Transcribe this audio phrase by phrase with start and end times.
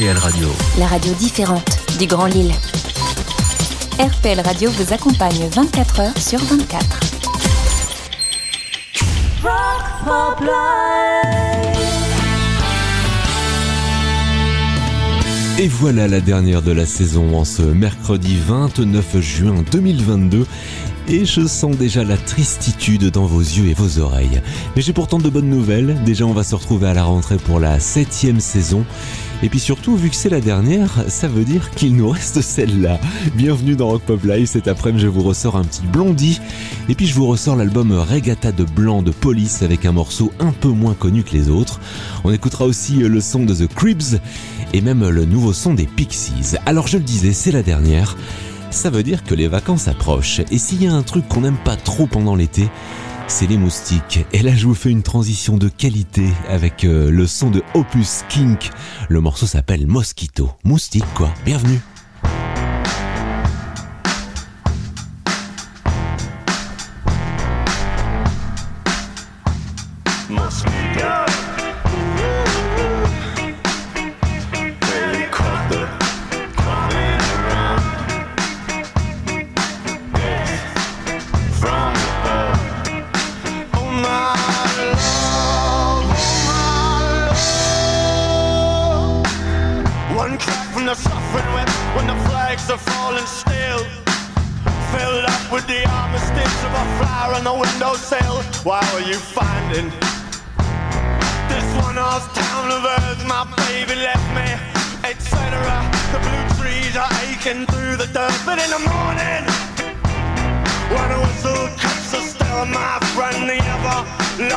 [0.00, 0.48] RPL Radio.
[0.78, 1.68] La radio différente
[1.98, 2.52] du Grand Lille.
[3.98, 7.00] RPL Radio vous accompagne 24 heures sur 24.
[15.58, 20.46] Et voilà la dernière de la saison en ce mercredi 29 juin 2022
[21.08, 24.40] et je sens déjà la tristitude dans vos yeux et vos oreilles.
[24.76, 25.98] Mais j'ai pourtant de bonnes nouvelles.
[26.04, 28.86] Déjà, on va se retrouver à la rentrée pour la septième saison.
[29.42, 33.00] Et puis surtout, vu que c'est la dernière, ça veut dire qu'il nous reste celle-là.
[33.36, 34.46] Bienvenue dans Rock Pop Live.
[34.46, 36.38] Cet après-midi, je vous ressors un petit blondie.
[36.90, 40.52] Et puis je vous ressors l'album Regatta de Blanc de Police avec un morceau un
[40.52, 41.80] peu moins connu que les autres.
[42.24, 44.20] On écoutera aussi le son de The Cribs
[44.74, 46.56] et même le nouveau son des Pixies.
[46.66, 48.16] Alors je le disais, c'est la dernière
[48.70, 50.40] ça veut dire que les vacances approchent.
[50.50, 52.68] Et s'il y a un truc qu'on n'aime pas trop pendant l'été,
[53.30, 54.26] c'est les moustiques.
[54.32, 58.24] Et là, je vous fais une transition de qualité avec euh, le son de Opus
[58.28, 58.70] Kink.
[59.08, 60.50] Le morceau s'appelle Mosquito.
[60.64, 61.32] Moustique, quoi.
[61.44, 61.78] Bienvenue.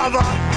[0.03, 0.52] cover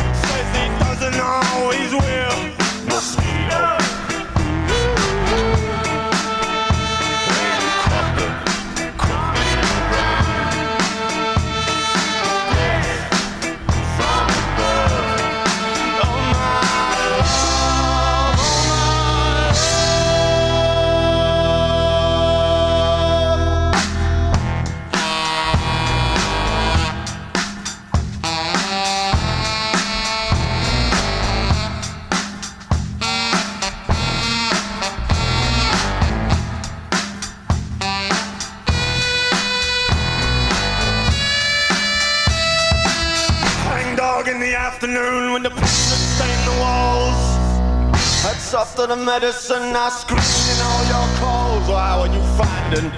[48.88, 51.68] the medicine I scream in all your calls.
[51.68, 52.90] Why are you finding?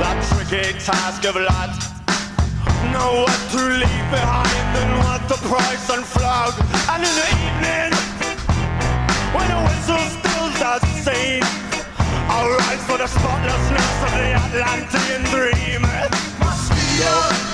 [0.00, 1.94] That tricky task of life.
[2.90, 6.52] Know what to leave behind and what to price and flog
[6.92, 7.90] And in the evening
[9.34, 11.42] When the whistle stills the scene
[12.28, 15.82] I'll rise for the spotlessness of the Atlantean dream.
[16.38, 17.53] Mosquito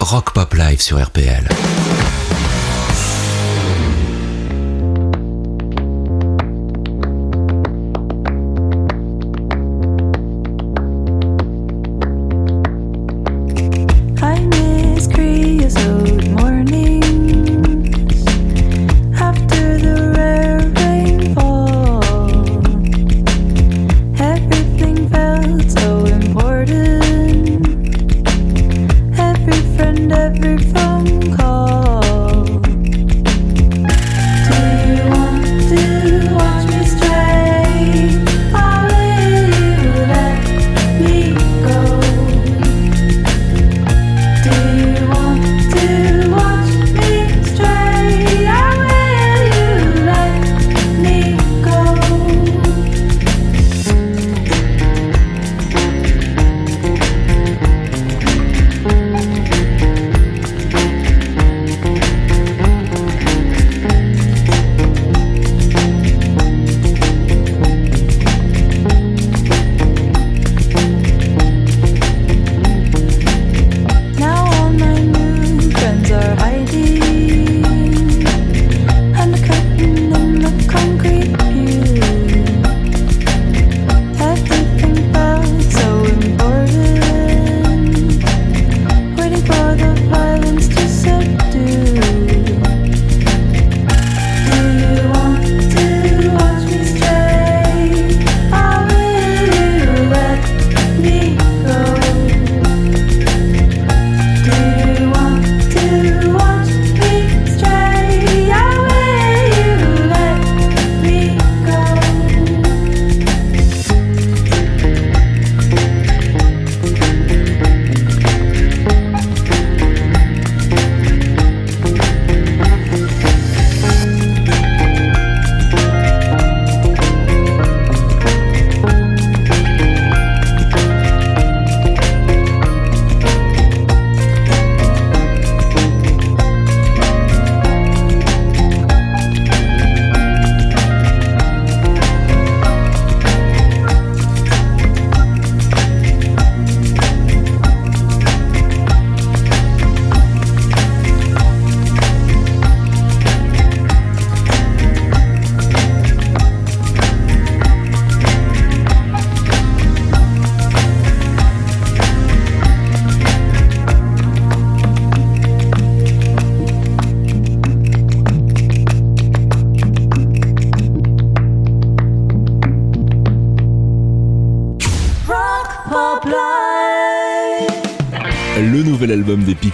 [0.00, 1.48] Rock Pop Live sur RPL.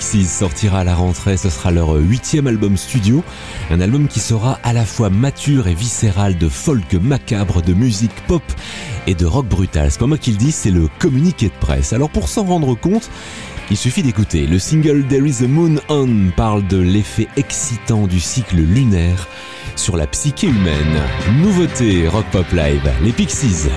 [0.02, 3.22] Pixies sortira à la rentrée, ce sera leur huitième album studio,
[3.70, 8.10] un album qui sera à la fois mature et viscéral de folk macabre, de musique
[8.26, 8.42] pop
[9.06, 9.92] et de rock brutal.
[9.92, 11.92] C'est pas moi qui le dis, c'est le communiqué de presse.
[11.92, 13.10] Alors pour s'en rendre compte,
[13.70, 14.48] il suffit d'écouter.
[14.48, 19.28] Le single There is a Moon On parle de l'effet excitant du cycle lunaire
[19.76, 21.00] sur la psyché humaine.
[21.40, 23.68] Nouveauté Rock Pop Live, les Pixies.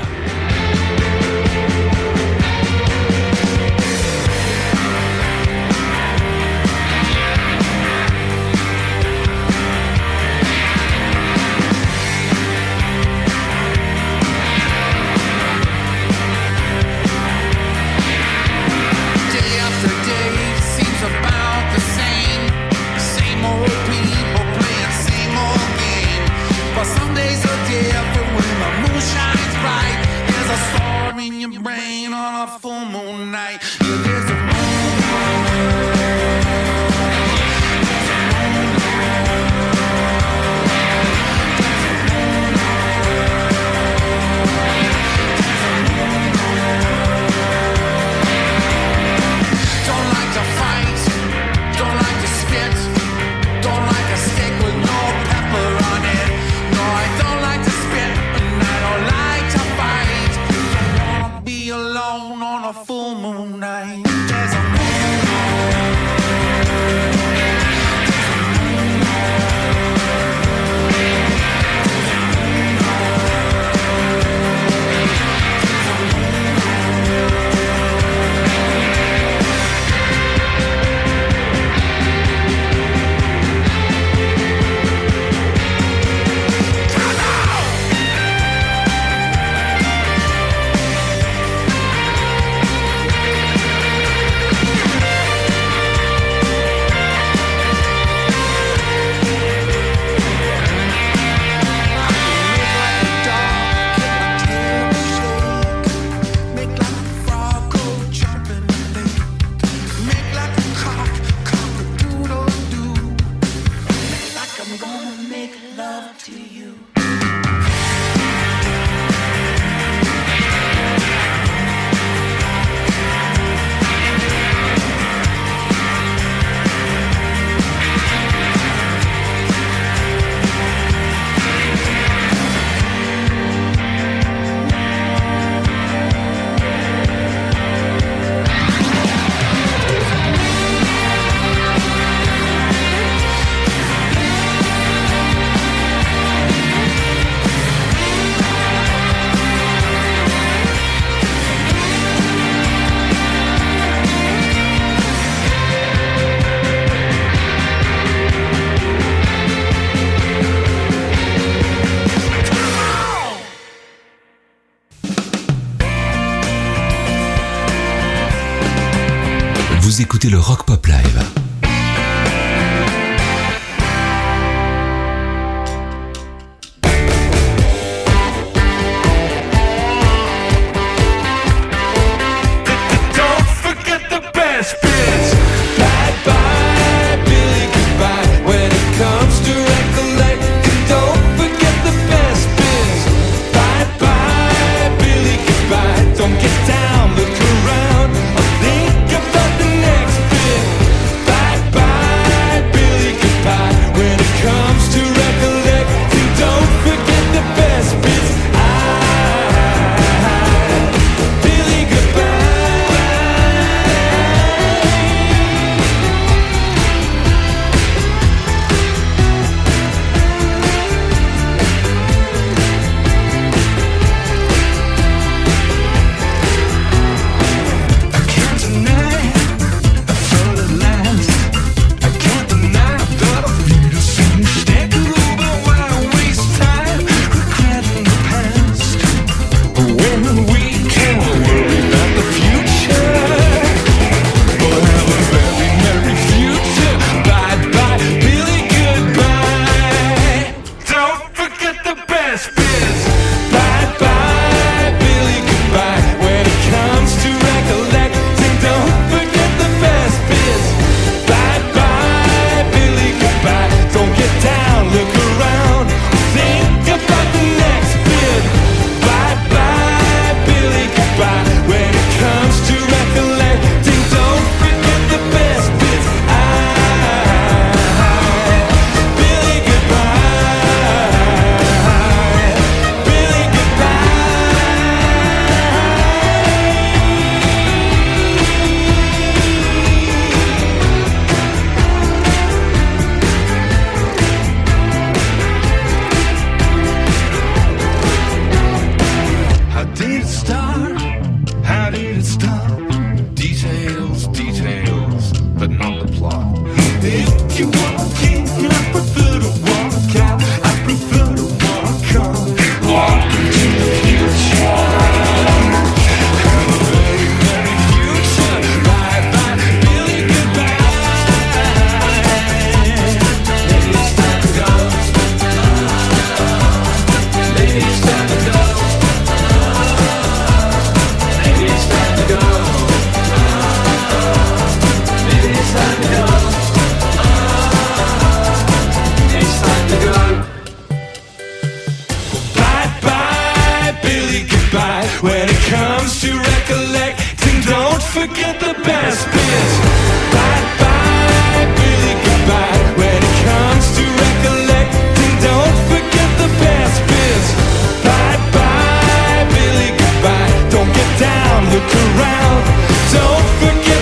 [361.64, 362.66] look around.
[363.14, 363.95] Don't forget.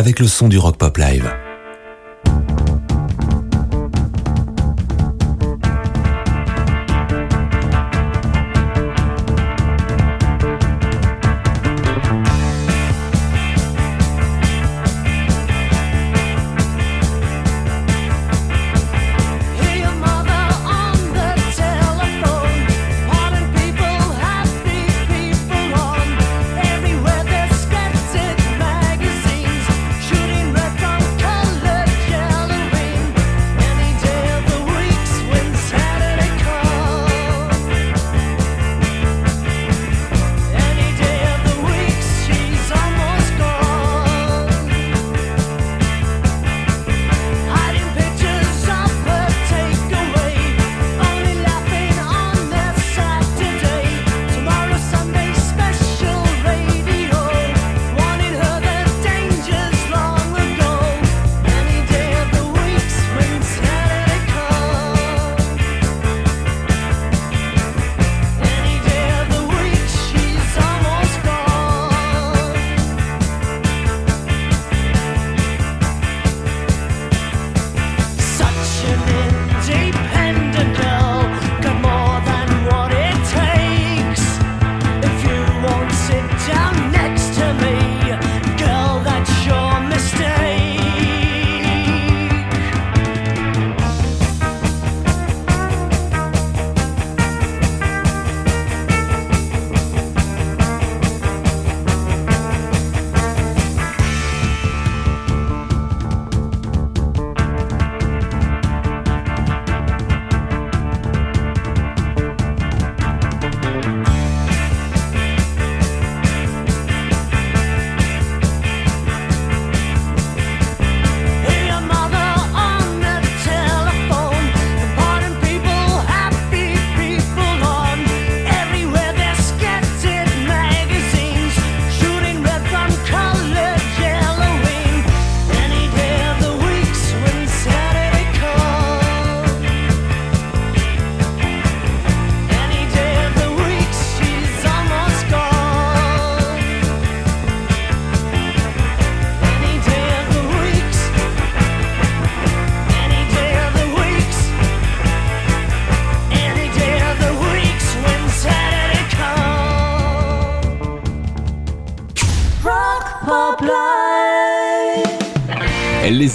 [0.00, 1.30] avec le son du Rock Pop Live.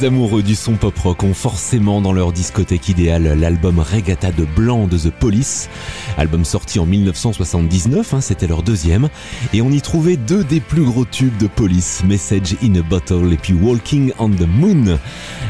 [0.05, 4.87] amoureux du son pop rock ont forcément dans leur discothèque idéale l'album Regatta de Blanc
[4.87, 5.69] de The Police,
[6.17, 9.09] album sorti en 1979, hein, c'était leur deuxième,
[9.53, 13.33] et on y trouvait deux des plus gros tubes de Police, Message in a Bottle
[13.33, 14.99] et puis Walking on the Moon.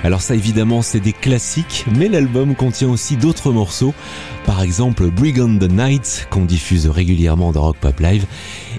[0.04, 3.94] Alors ça évidemment c'est des classiques, mais l'album contient aussi d'autres morceaux,
[4.46, 8.26] par exemple Brigand the Night qu'on diffuse régulièrement dans Rock Pop Live,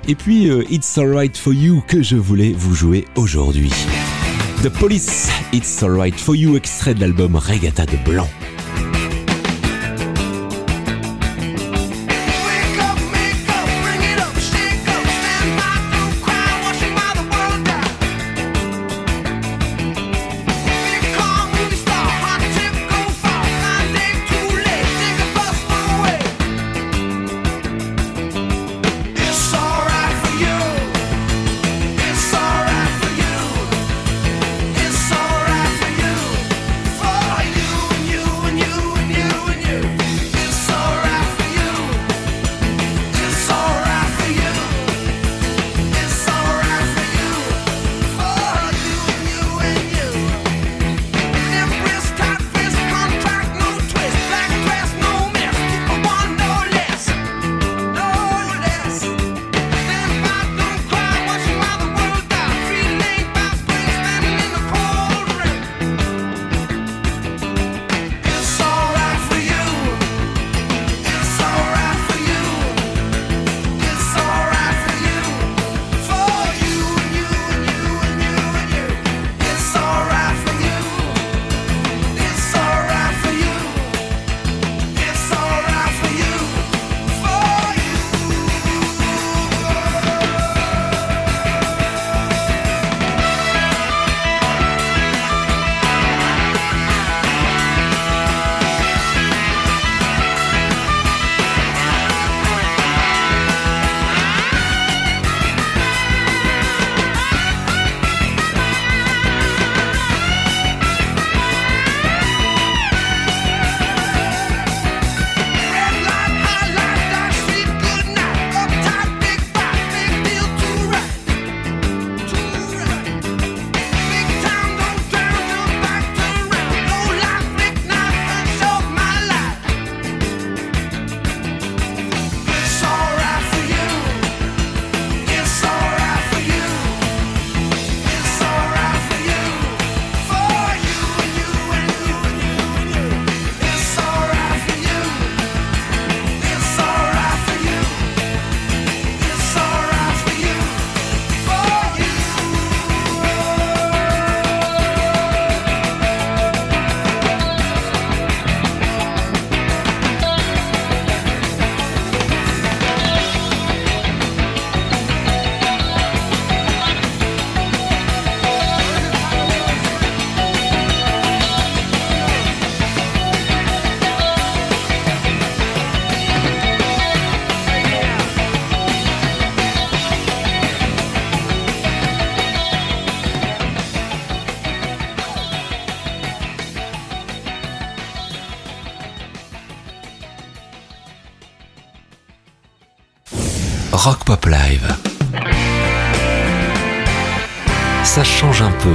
[0.09, 3.73] et puis euh, It's Alright for You que je voulais vous jouer aujourd'hui.
[4.63, 8.29] The Police, It's Alright For You, extrait de l'album Regatta de Blanc.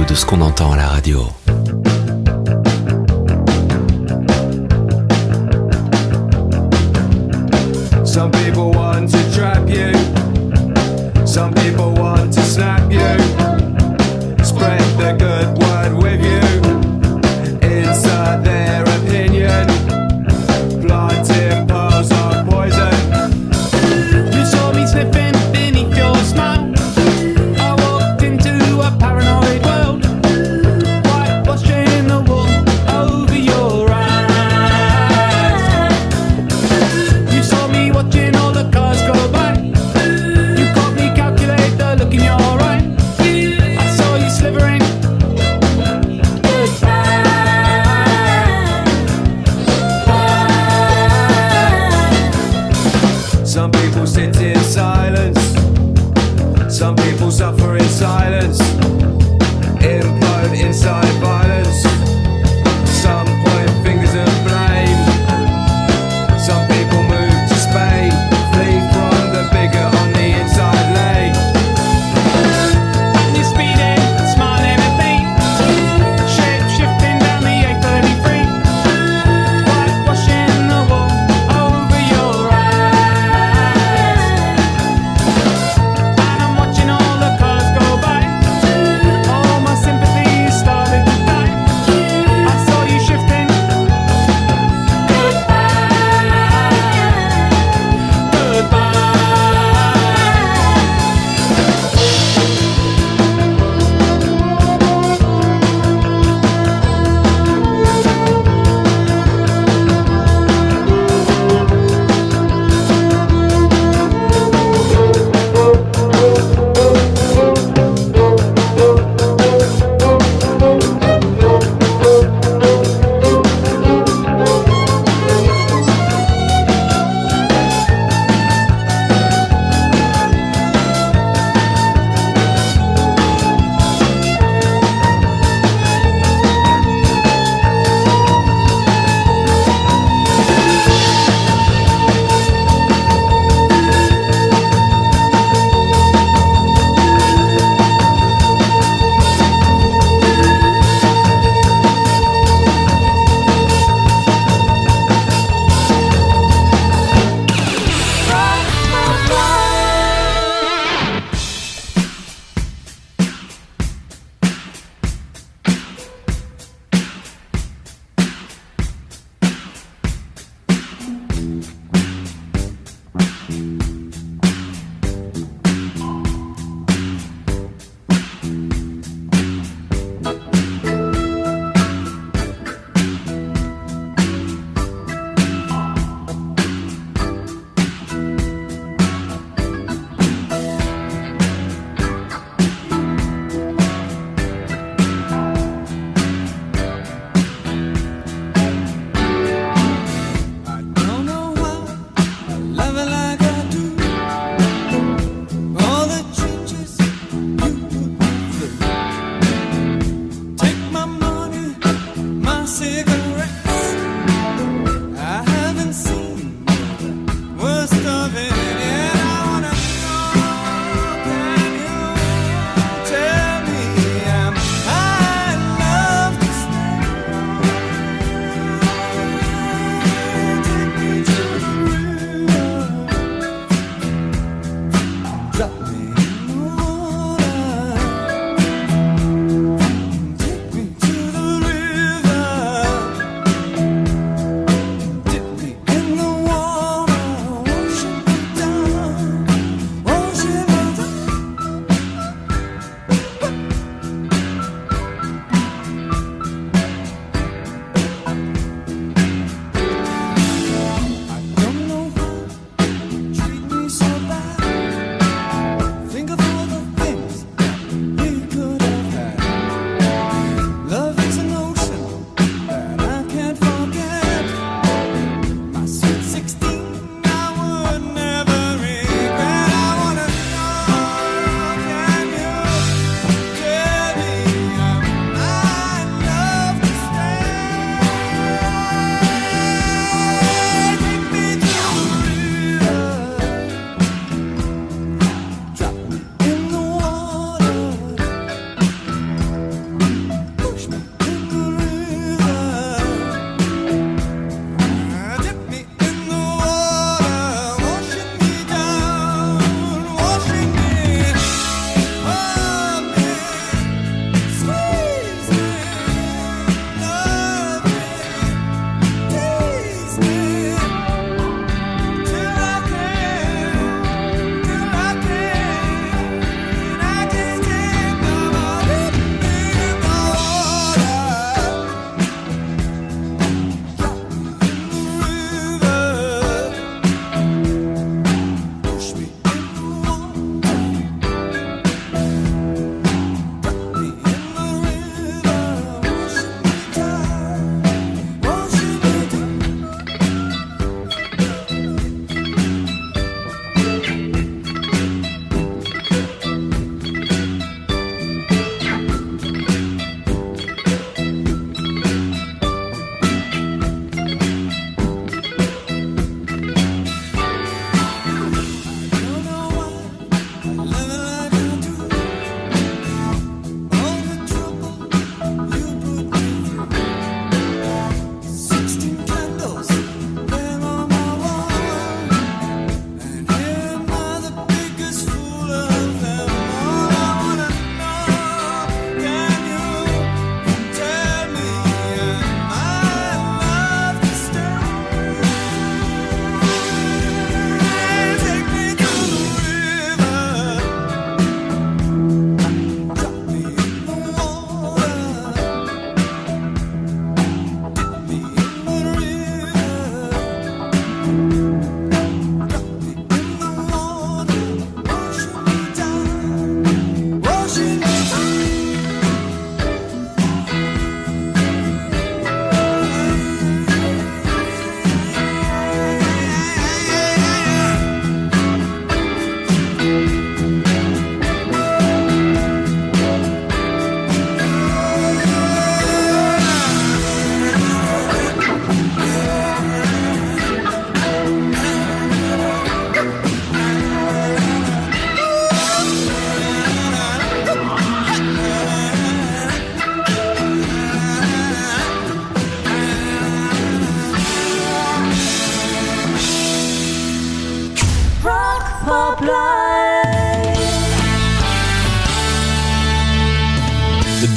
[0.00, 1.41] De ce qu'on entend à la radio.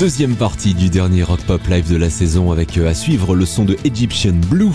[0.05, 3.43] Deuxième partie du dernier Rock Pop Live de la saison avec euh, à suivre le
[3.43, 4.69] son de Egyptian Blue,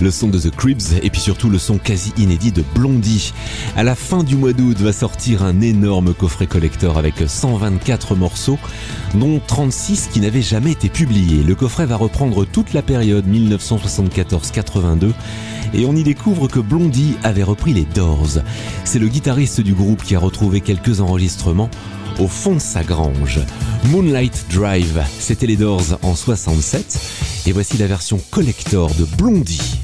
[0.00, 3.32] le son de The Cribs et puis surtout le son quasi inédit de Blondie.
[3.76, 8.58] À la fin du mois d'août va sortir un énorme coffret collector avec 124 morceaux
[9.14, 11.44] dont 36 qui n'avaient jamais été publiés.
[11.44, 15.12] Le coffret va reprendre toute la période 1974-82
[15.72, 18.40] et on y découvre que Blondie avait repris les Doors.
[18.82, 21.70] C'est le guitariste du groupe qui a retrouvé quelques enregistrements
[22.18, 23.40] au fond de sa grange.
[23.84, 29.78] Moonlight Drive, c'était les Doors en 67 et voici la version collector de Blondie.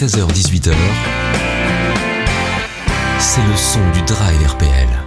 [0.00, 0.72] 16h-18h.
[3.18, 4.99] C'est le son du Drive RPL.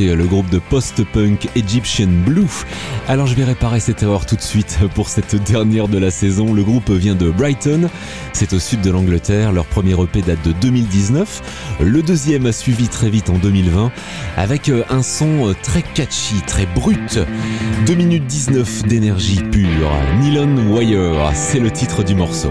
[0.00, 2.64] Euh, le groupe de post-punk Egyptian Blue.
[3.08, 6.52] Alors je vais réparer cette erreur tout de suite pour cette dernière de la saison.
[6.52, 7.88] Le groupe vient de Brighton,
[8.32, 9.52] c'est au sud de l'Angleterre.
[9.52, 11.78] Leur premier EP date de 2019.
[11.80, 13.90] Le deuxième a suivi très vite en 2020
[14.36, 17.18] avec euh, un son euh, très catchy, très brut.
[17.86, 19.90] 2 minutes 19 d'énergie pure.
[20.20, 22.50] Nylon Wire, c'est le titre du morceau.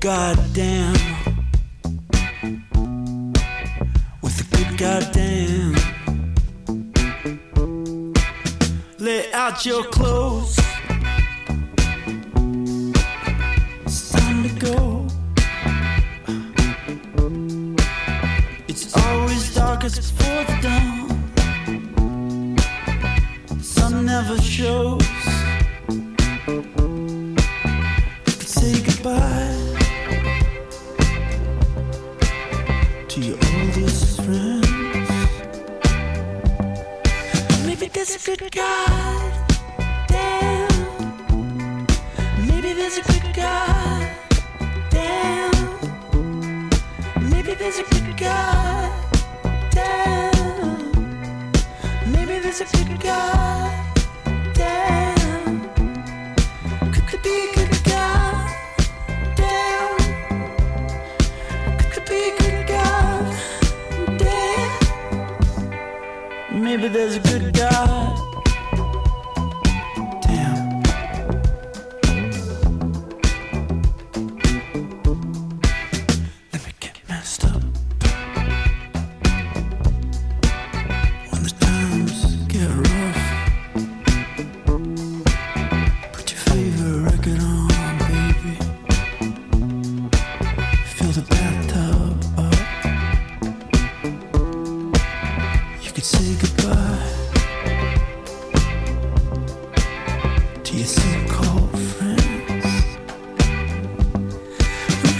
[0.00, 0.94] good goddamn.
[4.22, 5.74] With a good goddamn.
[8.98, 10.09] Lay out your clothes.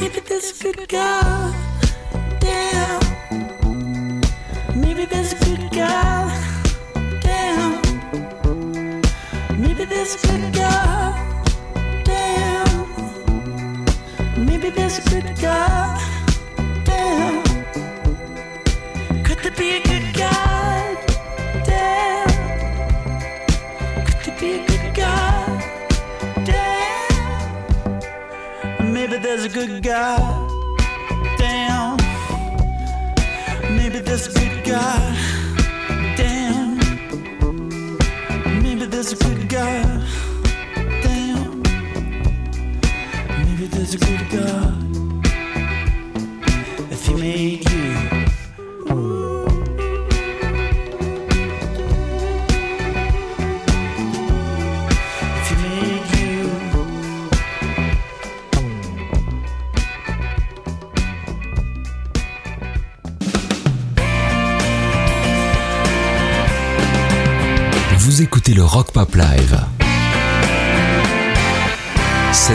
[0.01, 1.55] Maybe there's a good God.
[2.41, 3.01] Damn.
[4.75, 6.33] Maybe there's a good God.
[7.21, 7.83] Damn.
[9.61, 11.15] Maybe there's a good God.
[12.05, 12.87] Damn.
[14.47, 16.01] Maybe there's a good God.
[16.85, 17.45] Damn.
[19.23, 20.50] Could there be a good God?
[29.41, 30.51] There's a good God.
[31.39, 31.97] Damn.
[33.75, 35.17] Maybe there's a good God.
[36.17, 36.77] Damn.
[38.63, 40.07] Maybe there's a good God.
[41.03, 41.63] Damn.
[43.47, 44.75] Maybe there's a good God.
[46.93, 47.70] If he made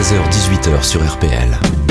[0.06, 1.85] 16h-18h sur RPL.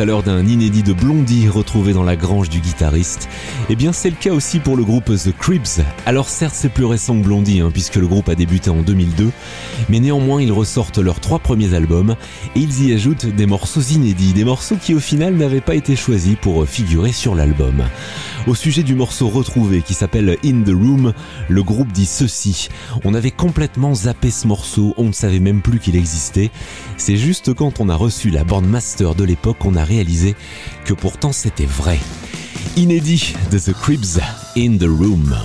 [0.00, 3.28] À l'heure d'un inédit de Blondie retrouvé dans la grange du guitariste.
[3.68, 5.84] Eh bien, c'est le cas aussi pour le groupe The Cribs.
[6.06, 9.30] Alors certes, c'est plus récent que Blondie, hein, puisque le groupe a débuté en 2002,
[9.90, 12.16] mais néanmoins, ils ressortent leurs trois premiers albums
[12.56, 15.96] et ils y ajoutent des morceaux inédits, des morceaux qui au final n'avaient pas été
[15.96, 17.84] choisis pour figurer sur l'album.
[18.46, 21.12] Au sujet du morceau retrouvé qui s'appelle In the Room,
[21.48, 22.68] le groupe dit ceci.
[23.04, 26.50] On avait complètement zappé ce morceau, on ne savait même plus qu'il existait.
[26.96, 30.34] C'est juste quand on a reçu la Bandmaster de l'époque qu'on a réalisé
[30.84, 31.98] que pourtant c'était vrai.
[32.76, 34.20] Inédit de The Cribs,
[34.56, 35.36] In the Room.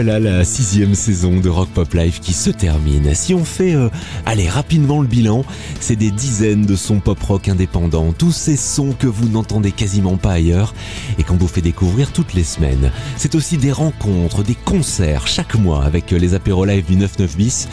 [0.00, 3.16] Voilà la sixième saison de Rock Pop Live qui se termine.
[3.16, 3.88] Si on fait, euh,
[4.26, 5.44] allez, rapidement le bilan,
[5.80, 10.16] c'est des dizaines de sons pop rock indépendants, tous ces sons que vous n'entendez quasiment
[10.16, 10.72] pas ailleurs
[11.18, 12.92] et qu'on vous fait découvrir toutes les semaines.
[13.16, 17.68] C'est aussi des rencontres, des concerts chaque mois avec les apéros live du 99 bis.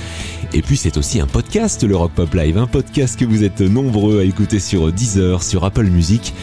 [0.51, 3.61] Et puis c'est aussi un podcast, le Rock Pop Live, un podcast que vous êtes
[3.61, 6.33] nombreux à écouter sur Deezer, sur Apple Music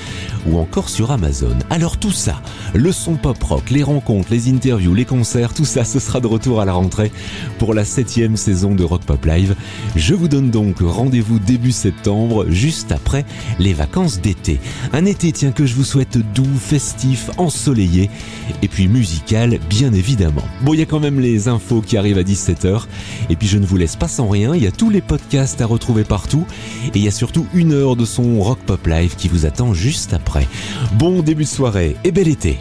[0.47, 1.57] ou encore sur Amazon.
[1.71, 2.41] Alors tout ça,
[2.75, 6.27] le son pop rock, les rencontres, les interviews, les concerts, tout ça, ce sera de
[6.27, 7.11] retour à la rentrée
[7.59, 9.57] pour la septième saison de Rock Pop Live.
[9.97, 13.25] Je vous donne donc rendez-vous début septembre, juste après
[13.59, 14.61] les vacances d'été.
[14.93, 18.11] Un été, tiens, que je vous souhaite doux, festif, ensoleillé
[18.61, 20.43] et puis musical, bien évidemment.
[20.63, 22.83] Bon, il y a quand même les infos qui arrivent à 17h
[23.31, 25.63] et puis je ne vous laisse pas sans rien, il y a tous les podcasts
[25.63, 26.45] à retrouver partout
[26.89, 29.73] et il y a surtout une heure de son Rock Pop Live qui vous attend
[29.73, 30.47] juste après.
[30.99, 32.59] Bon début de soirée et bel été.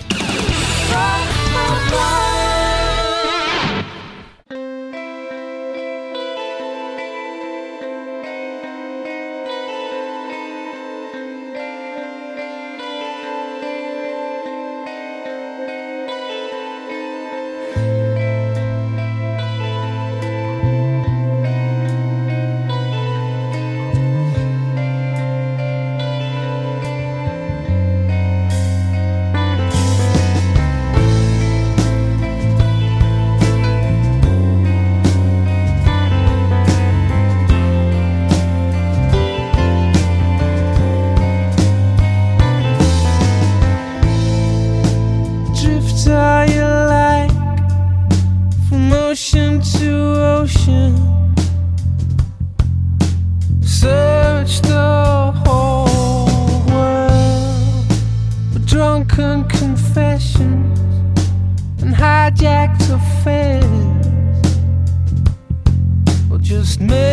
[66.82, 67.11] me